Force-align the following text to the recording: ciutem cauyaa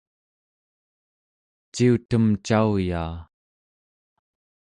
ciutem 1.73 2.25
cauyaa 2.45 3.13